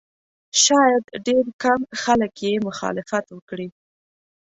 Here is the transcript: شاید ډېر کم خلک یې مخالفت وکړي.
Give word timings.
شاید 0.63 1.03
ډېر 1.27 1.45
کم 1.63 1.81
خلک 2.01 2.33
یې 2.45 2.53
مخالفت 2.67 3.25
وکړي. 3.31 3.67